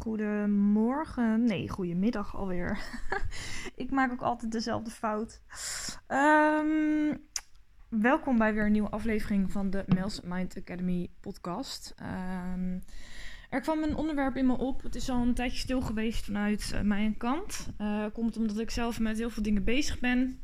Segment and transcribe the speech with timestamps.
[0.00, 1.44] goedemorgen.
[1.44, 2.78] Nee, goedemiddag alweer.
[3.74, 5.42] ik maak ook altijd dezelfde fout.
[6.06, 7.16] Ehm,
[7.88, 11.94] welkom bij weer een nieuwe aflevering van de Mels Mind Academy podcast.
[11.96, 12.78] Ehm,
[13.50, 14.82] er kwam een onderwerp in me op.
[14.82, 17.68] Het is al een tijdje stil geweest vanuit uh, mijn kant.
[17.80, 20.40] Uh, komt omdat ik zelf met heel veel dingen bezig ben.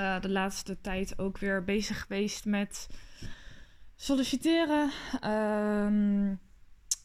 [0.00, 2.88] Uh, de laatste tijd ook weer bezig geweest met
[3.96, 4.90] solliciteren.
[5.24, 6.40] Um,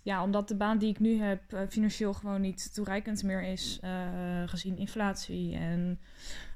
[0.09, 3.79] ja, omdat de baan die ik nu heb uh, financieel gewoon niet toereikend meer is.
[3.83, 3.89] Uh,
[4.45, 5.99] gezien inflatie en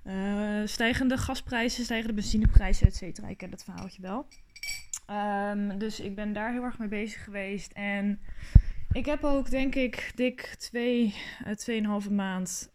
[0.05, 3.27] uh, stijgende gasprijzen, stijgende benzineprijzen, et cetera.
[3.27, 4.27] Ik ken dat verhaaltje wel.
[5.51, 7.71] Um, dus ik ben daar heel erg mee bezig geweest.
[7.71, 8.19] En
[8.91, 11.15] ik heb ook, denk ik, dik twee,
[11.55, 12.69] tweeënhalve maand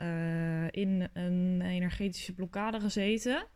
[0.70, 3.46] in een energetische blokkade gezeten.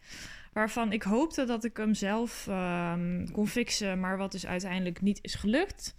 [0.53, 5.19] Waarvan ik hoopte dat ik hem zelf um, kon fixen, maar wat dus uiteindelijk niet
[5.23, 5.95] is gelukt.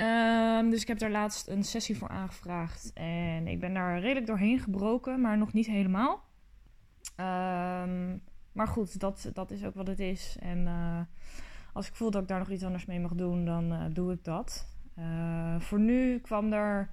[0.00, 2.92] Um, dus ik heb daar laatst een sessie voor aangevraagd.
[2.92, 6.24] En ik ben daar redelijk doorheen gebroken, maar nog niet helemaal.
[7.16, 10.36] Um, maar goed, dat, dat is ook wat het is.
[10.40, 11.00] En uh,
[11.72, 14.12] als ik voel dat ik daar nog iets anders mee mag doen, dan uh, doe
[14.12, 14.68] ik dat.
[14.98, 16.90] Uh, voor nu kwam er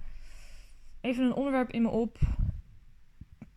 [1.00, 2.18] even een onderwerp in me op.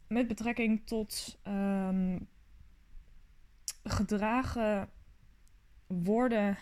[0.07, 2.27] Met betrekking tot um,
[3.83, 4.89] gedragen
[5.87, 6.57] worden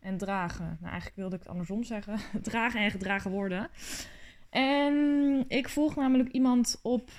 [0.00, 0.64] en dragen.
[0.64, 2.18] Nou, eigenlijk wilde ik het andersom zeggen.
[2.42, 3.68] dragen en gedragen worden.
[4.50, 7.10] En ik volg namelijk iemand op,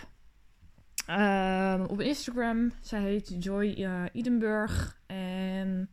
[1.10, 2.72] uh, op Instagram.
[2.82, 5.02] Zij heet Joy uh, Edenburg.
[5.06, 5.90] En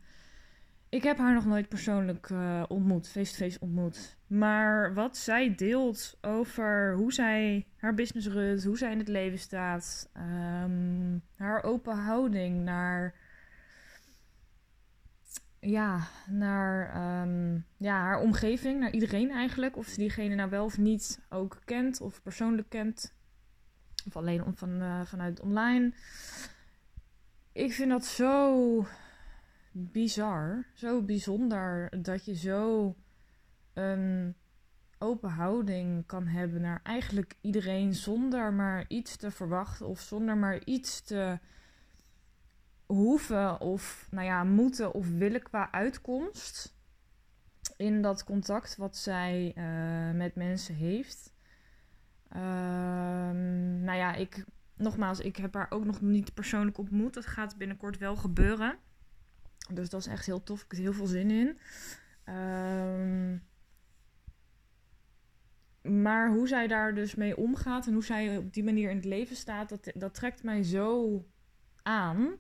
[0.89, 4.17] ik heb haar nog nooit persoonlijk uh, ontmoet, face-to-face ontmoet.
[4.27, 9.39] Maar wat zij deelt over hoe zij haar business runt, hoe zij in het leven
[9.39, 13.15] staat, um, haar open houding naar
[15.61, 19.77] ja, naar um, ja, haar omgeving, naar iedereen eigenlijk.
[19.77, 23.15] Of ze diegene nou wel of niet ook kent of persoonlijk kent.
[24.07, 25.93] Of alleen van, uh, vanuit online.
[27.53, 28.87] Ik vind dat zo
[29.72, 32.94] bizar, zo bijzonder dat je zo
[33.75, 34.34] een
[34.99, 40.65] open houding kan hebben naar eigenlijk iedereen zonder maar iets te verwachten of zonder maar
[40.65, 41.38] iets te
[42.87, 46.75] hoeven of nou ja, moeten of willen qua uitkomst
[47.77, 51.35] in dat contact wat zij uh, met mensen heeft.
[52.33, 52.41] Uh,
[53.81, 54.45] nou ja, ik
[54.77, 57.15] nogmaals, ik heb haar ook nog niet persoonlijk ontmoet.
[57.15, 58.79] Dat gaat binnenkort wel gebeuren.
[59.73, 60.63] Dus dat is echt heel tof.
[60.63, 61.59] Ik heb heel veel zin in.
[62.25, 63.39] Uh,
[65.83, 69.05] maar hoe zij daar dus mee omgaat en hoe zij op die manier in het
[69.05, 71.25] leven staat, dat, dat trekt mij zo
[71.83, 72.39] aan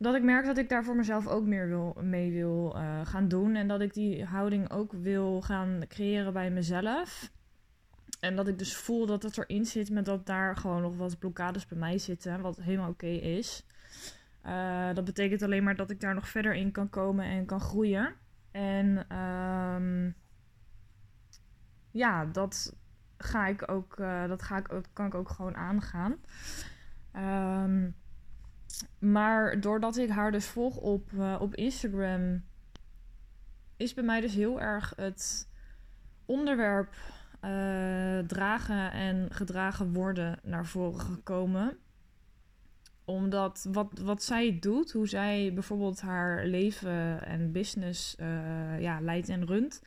[0.00, 3.28] dat ik merk dat ik daar voor mezelf ook meer wil, mee wil uh, gaan
[3.28, 3.54] doen.
[3.54, 7.32] En dat ik die houding ook wil gaan creëren bij mezelf.
[8.20, 11.18] En dat ik dus voel dat het erin zit, met dat daar gewoon nog wat
[11.18, 12.40] blokkades bij mij zitten.
[12.40, 13.66] Wat helemaal oké is.
[14.46, 17.60] Uh, dat betekent alleen maar dat ik daar nog verder in kan komen en kan
[17.60, 18.14] groeien.
[18.50, 20.14] En um,
[21.90, 22.76] ja, dat
[23.16, 26.16] ga ik ook, uh, dat ga ik ook, kan ik ook gewoon aangaan.
[27.64, 27.94] Um,
[28.98, 32.44] maar doordat ik haar dus volg op, uh, op Instagram,
[33.76, 35.48] is bij mij dus heel erg het
[36.24, 36.94] onderwerp
[37.44, 41.78] uh, dragen en gedragen worden naar voren gekomen.
[43.04, 49.28] Omdat wat, wat zij doet, hoe zij bijvoorbeeld haar leven en business uh, ja, leidt
[49.28, 49.82] en runt,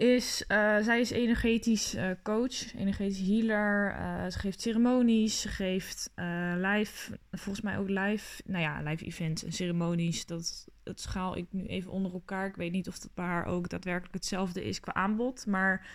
[0.00, 3.94] is, uh, zij is energetisch uh, coach, energetisch healer.
[3.94, 6.10] Uh, ze geeft ceremonies, ze geeft
[6.56, 10.26] live, volgens mij ook live, nou ja, live events en ceremonies.
[10.26, 12.46] Dat, dat schaal ik nu even onder elkaar.
[12.46, 15.46] Ik weet niet of dat bij haar ook daadwerkelijk hetzelfde is qua aanbod.
[15.46, 15.86] Maar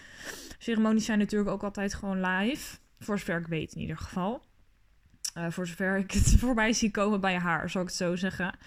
[0.57, 2.77] ceremonies zijn natuurlijk ook altijd gewoon live.
[2.99, 4.41] Voor zover ik weet in ieder geval.
[5.49, 8.57] voor zover ik het voorbij zie komen bij haar, zou ik het zo zeggen.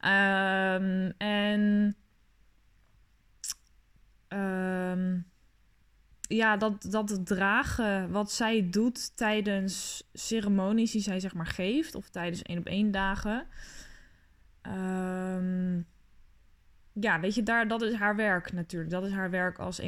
[0.00, 1.96] Um, en
[4.34, 5.26] um,
[6.20, 12.08] ja, dat, dat dragen wat zij doet tijdens ceremonies die zij zeg maar geeft, of
[12.08, 13.46] tijdens één op één dagen.
[14.66, 15.86] Um,
[16.92, 18.90] ja, weet je, daar, dat is haar werk natuurlijk.
[18.90, 19.80] Dat is haar werk als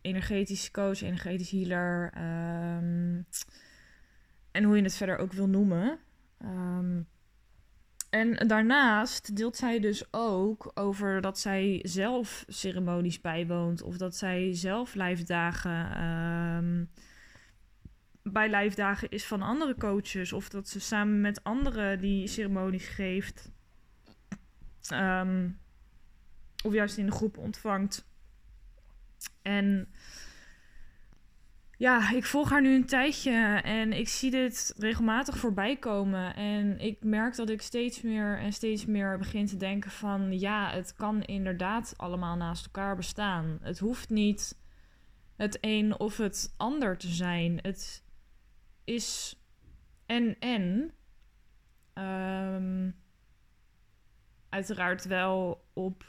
[0.00, 2.12] energetisch coach, energetisch healer.
[2.16, 3.26] Um,
[4.50, 5.98] en hoe je het verder ook wil noemen.
[6.44, 7.08] Um,
[8.10, 13.82] en daarnaast deelt zij dus ook over dat zij zelf ceremonies bijwoont.
[13.82, 16.90] Of dat zij zelf lijfdagen um,
[18.22, 20.32] bij lijfdagen is van andere coaches.
[20.32, 23.50] Of dat ze samen met anderen die ceremonies geeft.
[24.92, 25.58] Um,
[26.64, 28.08] of juist in de groep ontvangt.
[29.42, 29.88] En
[31.80, 36.34] ja, ik volg haar nu een tijdje en ik zie dit regelmatig voorbij komen.
[36.34, 40.70] En ik merk dat ik steeds meer en steeds meer begin te denken van ja,
[40.70, 43.58] het kan inderdaad allemaal naast elkaar bestaan.
[43.62, 44.58] Het hoeft niet
[45.36, 47.58] het een of het ander te zijn.
[47.62, 48.04] Het
[48.84, 49.36] is
[50.06, 50.92] en en.
[51.94, 52.96] Um,
[54.48, 56.04] uiteraard wel op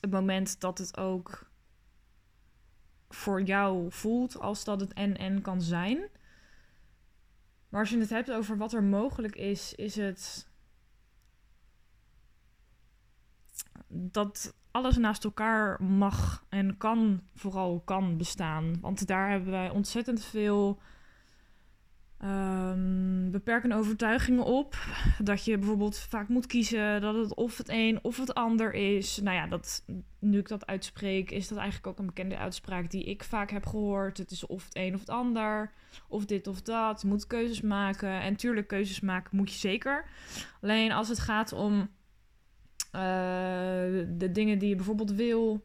[0.00, 1.51] het moment dat het ook
[3.14, 6.08] voor jou voelt als dat het en en kan zijn.
[7.68, 10.50] Maar als je het hebt over wat er mogelijk is, is het
[13.88, 18.80] dat alles naast elkaar mag en kan, vooral kan bestaan.
[18.80, 20.80] Want daar hebben wij ontzettend veel
[22.24, 24.76] um, beperkende overtuigingen op.
[25.18, 29.20] Dat je bijvoorbeeld vaak moet kiezen dat het of het een of het ander is.
[29.22, 29.84] Nou ja, dat,
[30.18, 33.66] nu ik dat uitspreek, is dat eigenlijk ook een bekende uitspraak die ik vaak heb
[33.66, 34.18] gehoord.
[34.18, 35.72] Het is of het een of het ander,
[36.08, 37.00] of dit of dat.
[37.02, 38.20] Je moet keuzes maken.
[38.20, 40.04] En tuurlijk, keuzes maken moet je zeker.
[40.60, 43.00] Alleen als het gaat om uh,
[44.08, 45.64] de dingen die je bijvoorbeeld wil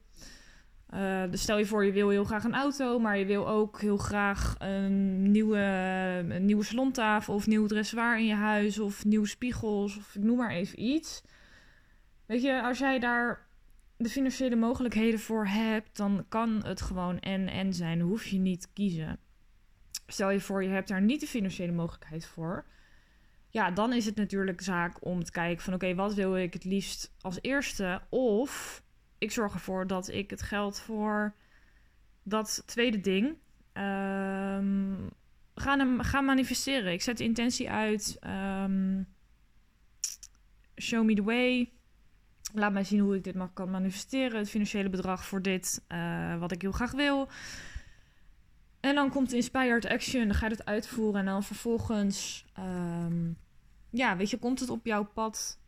[0.93, 3.81] uh, dus stel je voor, je wil heel graag een auto, maar je wil ook
[3.81, 5.59] heel graag een nieuwe,
[6.29, 10.37] een nieuwe salontafel of nieuw dressoir in je huis of nieuwe spiegels of ik noem
[10.37, 11.23] maar even iets.
[12.25, 13.47] Weet je, als jij daar
[13.97, 17.99] de financiële mogelijkheden voor hebt, dan kan het gewoon en en zijn.
[17.99, 19.19] Hoef je niet kiezen.
[20.07, 22.65] Stel je voor, je hebt daar niet de financiële mogelijkheid voor.
[23.49, 26.63] Ja, dan is het natuurlijk zaak om te kijken van oké, wat wil ik het
[26.63, 28.01] liefst als eerste?
[28.09, 28.83] Of
[29.17, 31.33] ik zorg ervoor dat ik het geld voor
[32.23, 33.37] dat tweede ding
[33.73, 35.09] um,
[35.55, 36.91] ga, manifesteren.
[36.91, 38.19] Ik zet de intentie uit.
[38.63, 39.07] Um,
[40.75, 41.71] show me the way.
[42.53, 44.37] Laat mij zien hoe ik dit mag kan manifesteren.
[44.37, 47.29] Het financiële bedrag voor dit, uh, wat ik heel graag wil.
[48.79, 50.27] En dan komt de inspired action.
[50.27, 51.19] Dan ga je het uitvoeren.
[51.19, 53.37] En dan vervolgens, um,
[53.89, 55.59] ja, weet je, komt het op jouw pad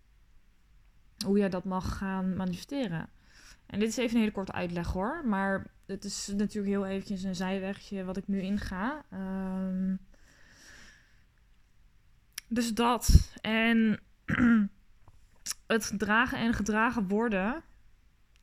[1.25, 3.09] hoe jij dat mag gaan manifesteren.
[3.69, 5.21] En dit is even een hele korte uitleg hoor.
[5.25, 9.05] Maar het is natuurlijk heel eventjes een zijwegje wat ik nu inga.
[9.13, 9.99] Um,
[12.47, 13.33] dus dat.
[13.41, 13.99] En
[15.67, 17.63] het dragen en gedragen worden.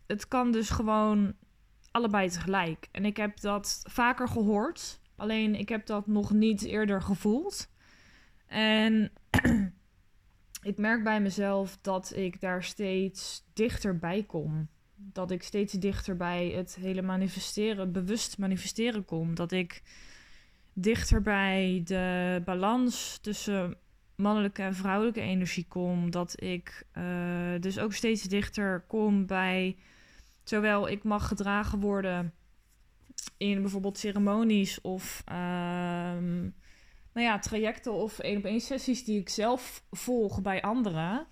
[0.07, 1.35] Het kan dus gewoon
[1.91, 2.89] allebei tegelijk.
[2.91, 5.01] En ik heb dat vaker gehoord.
[5.17, 7.71] Alleen ik heb dat nog niet eerder gevoeld.
[8.47, 9.13] En
[10.63, 16.49] ik merk bij mezelf dat ik daar steeds dichterbij kom dat ik steeds dichter bij
[16.49, 19.35] het hele manifesteren, bewust manifesteren kom.
[19.35, 19.83] Dat ik
[20.73, 23.77] dichter bij de balans tussen
[24.17, 26.11] mannelijke en vrouwelijke energie kom.
[26.11, 29.77] Dat ik uh, dus ook steeds dichter kom bij
[30.45, 32.35] zowel ik mag gedragen worden
[33.37, 36.55] in bijvoorbeeld ceremonies of um,
[37.13, 41.27] nou ja, trajecten of één op één sessies die ik zelf volg bij anderen.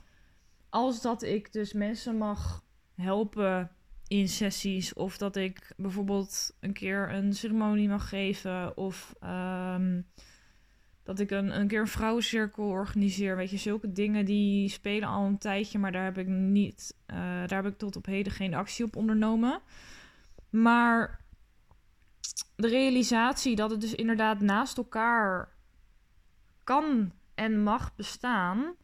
[0.69, 2.63] Als dat ik dus mensen mag
[2.94, 3.70] helpen
[4.08, 4.93] in sessies.
[4.93, 8.76] Of dat ik bijvoorbeeld een keer een ceremonie mag geven.
[8.76, 10.00] Of ehm,
[11.02, 13.37] dat ik een, een keer een vrouwencirkel organiseer.
[13.37, 15.79] Weet je, zulke dingen die spelen al een tijdje.
[15.79, 16.96] Maar daar heb ik niet.
[17.06, 19.61] Uh, daar heb ik tot op heden geen actie op ondernomen.
[20.50, 21.20] Maar
[22.56, 25.48] de realisatie dat het dus inderdaad naast elkaar
[26.65, 28.74] kan en mag bestaan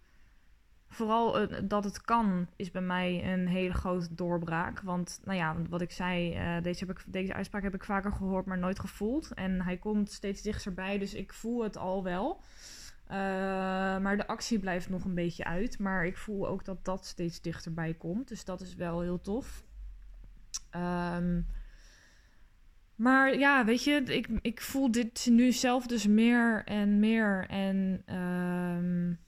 [0.91, 4.81] vooral dat het kan, is bij mij een hele grote doorbraak.
[4.81, 8.13] Want, nou ja, wat ik zei, uh, deze, heb ik, deze uitspraak heb ik vaker
[8.13, 9.35] gehoord, maar nooit gevoeld.
[9.35, 12.41] En hij komt steeds dichterbij, dus ik voel het al wel.
[13.11, 13.17] Uh,
[13.99, 15.79] maar de actie blijft nog een beetje uit.
[15.79, 18.29] Maar ik voel ook dat dat steeds dichterbij komt.
[18.29, 19.65] Dus dat is wel heel tof.
[20.77, 21.47] Um,
[22.95, 27.47] maar ja, weet je, ik, ik voel dit nu zelf dus meer en meer.
[27.49, 29.19] En um,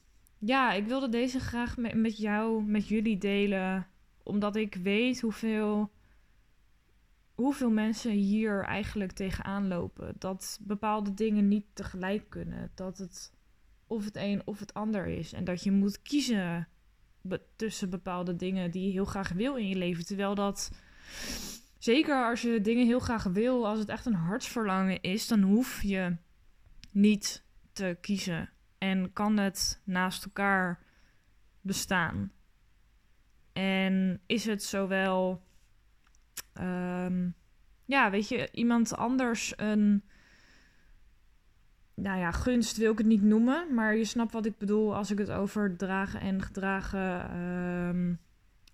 [0.45, 3.87] ja, ik wilde deze graag met, jou, met jullie delen.
[4.23, 5.93] Omdat ik weet hoeveel,
[7.35, 10.15] hoeveel mensen hier eigenlijk tegenaan lopen.
[10.19, 12.71] Dat bepaalde dingen niet tegelijk kunnen.
[12.75, 13.33] Dat het
[13.87, 15.33] of het een of het ander is.
[15.33, 16.69] En dat je moet kiezen
[17.57, 20.05] tussen bepaalde dingen die je heel graag wil in je leven.
[20.05, 20.71] Terwijl dat,
[21.79, 25.83] zeker als je dingen heel graag wil, als het echt een hartsverlangen is, dan hoef
[25.83, 26.17] je
[26.91, 28.51] niet te kiezen
[28.83, 30.79] en kan het naast elkaar
[31.61, 32.33] bestaan?
[33.53, 35.43] En is het zowel,
[36.61, 37.35] um,
[37.85, 40.03] ja, weet je, iemand anders een,
[41.95, 45.11] nou ja, gunst wil ik het niet noemen, maar je snapt wat ik bedoel als
[45.11, 48.21] ik het over dragen en gedragen um,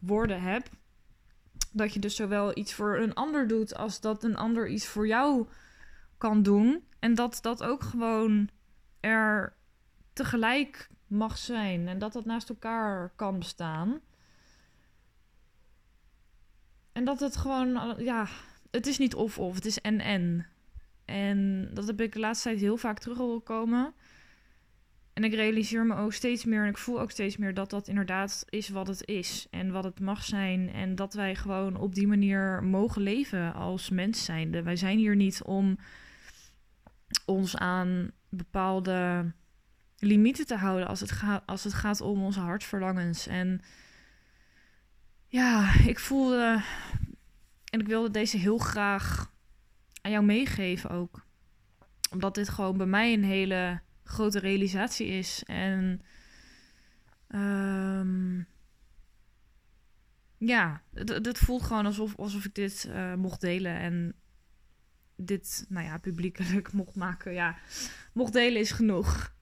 [0.00, 0.68] woorden heb.
[1.72, 5.06] Dat je dus zowel iets voor een ander doet als dat een ander iets voor
[5.06, 5.48] jou
[6.18, 6.84] kan doen.
[6.98, 8.48] En dat dat ook gewoon
[9.00, 9.56] er
[10.18, 11.88] tegelijk mag zijn.
[11.88, 14.00] En dat dat naast elkaar kan bestaan.
[16.92, 18.28] En dat het gewoon, ja,
[18.70, 20.46] het is niet of-of, het is en-en.
[21.04, 23.94] En dat heb ik de laatste tijd heel vaak terug horen komen.
[25.12, 27.88] En ik realiseer me ook steeds meer en ik voel ook steeds meer dat dat
[27.88, 29.46] inderdaad is wat het is.
[29.50, 30.72] En wat het mag zijn.
[30.72, 34.62] En dat wij gewoon op die manier mogen leven als mens zijnde.
[34.62, 35.78] Wij zijn hier niet om
[37.24, 39.32] ons aan bepaalde
[39.98, 43.26] limieten te houden als het, gaat, als het gaat om onze hartverlangens.
[43.26, 43.60] En
[45.26, 46.62] ja, ik voelde.
[47.64, 49.32] En ik wilde deze heel graag
[50.00, 51.26] aan jou meegeven ook.
[52.10, 55.42] Omdat dit gewoon bij mij een hele grote realisatie is.
[55.44, 56.02] En.
[57.28, 58.46] Um,
[60.38, 63.78] ja, het, voelt gewoon alsof, alsof ik dit uh, mocht delen.
[63.78, 64.14] En
[65.16, 67.32] dit, nou ja, publiekelijk mocht maken.
[67.32, 67.56] Ja,
[68.12, 69.36] mocht delen is genoeg.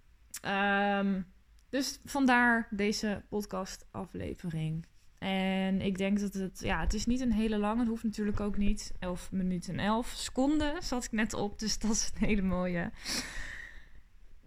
[0.45, 1.27] Um,
[1.71, 4.87] dus vandaar deze podcast-aflevering.
[5.19, 7.79] En ik denk dat het, ja, het is niet een hele lange.
[7.79, 8.93] Het hoeft natuurlijk ook niet.
[8.99, 11.59] 11 minuten en 11 seconden zat ik net op.
[11.59, 12.91] Dus dat is een hele mooie.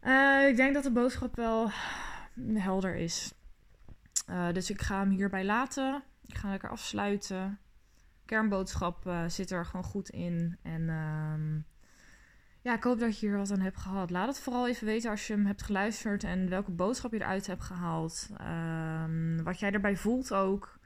[0.03, 1.69] Uh, ik denk dat de boodschap wel
[2.53, 3.33] helder is.
[4.29, 6.03] Uh, dus ik ga hem hierbij laten.
[6.25, 7.59] Ik ga lekker afsluiten.
[8.25, 10.57] Kernboodschap uh, zit er gewoon goed in.
[10.61, 11.63] En uh,
[12.61, 14.09] ja, ik hoop dat je hier wat aan hebt gehad.
[14.09, 17.47] Laat het vooral even weten als je hem hebt geluisterd en welke boodschap je eruit
[17.47, 18.29] hebt gehaald.
[18.41, 20.79] Um, wat jij erbij voelt ook.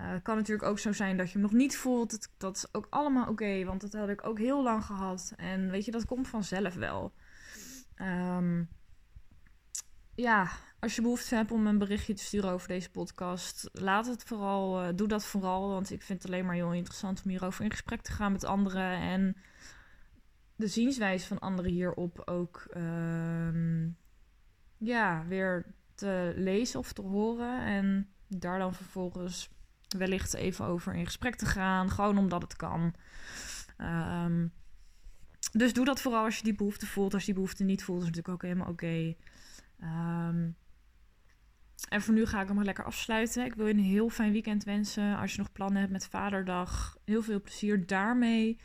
[0.00, 2.28] Uh, het kan natuurlijk ook zo zijn dat je hem nog niet voelt.
[2.36, 5.32] Dat, is ook allemaal oké, want dat had ik ook heel lang gehad.
[5.36, 7.12] En weet je, dat komt vanzelf wel.
[7.96, 8.68] Um,
[10.14, 14.22] ja, als je behoefte hebt om een berichtje te sturen over deze podcast, laat het
[14.22, 14.82] vooral.
[14.82, 17.70] Uh, doe dat vooral, want ik vind het alleen maar heel interessant om hierover in
[17.70, 18.98] gesprek te gaan met anderen.
[18.98, 19.36] En
[20.60, 23.86] de zienswijze van anderen hierop ook uh,
[24.76, 27.64] ja, weer te lezen of te horen.
[27.64, 29.50] En daar dan vervolgens
[29.98, 31.90] wellicht even over in gesprek te gaan.
[31.90, 32.94] Gewoon omdat het kan.
[33.78, 34.52] Um,
[35.52, 37.12] dus doe dat vooral als je die behoefte voelt.
[37.14, 38.84] Als je die behoefte niet voelt, is natuurlijk ook helemaal oké.
[38.84, 39.16] Okay.
[40.28, 40.56] Um,
[41.88, 43.44] en voor nu ga ik hem maar lekker afsluiten.
[43.44, 45.16] Ik wil je een heel fijn weekend wensen.
[45.16, 48.60] Als je nog plannen hebt met Vaderdag, heel veel plezier daarmee.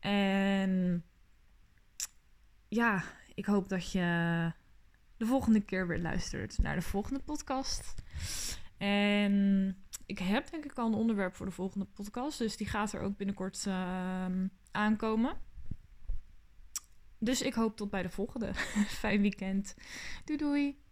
[0.00, 1.04] En
[2.68, 4.00] ja, ik hoop dat je
[5.16, 8.02] de volgende keer weer luistert naar de volgende podcast.
[8.76, 12.38] En ik heb denk ik al een onderwerp voor de volgende podcast.
[12.38, 14.26] Dus die gaat er ook binnenkort uh,
[14.70, 15.36] aankomen.
[17.18, 18.54] Dus ik hoop tot bij de volgende.
[19.00, 19.74] Fijn weekend.
[20.24, 20.87] Doei doei.